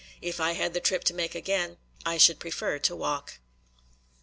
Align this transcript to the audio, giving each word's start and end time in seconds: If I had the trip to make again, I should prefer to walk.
If 0.19 0.39
I 0.39 0.53
had 0.53 0.73
the 0.73 0.79
trip 0.79 1.03
to 1.03 1.13
make 1.13 1.35
again, 1.35 1.77
I 2.07 2.17
should 2.17 2.39
prefer 2.39 2.79
to 2.79 2.95
walk. 2.95 3.37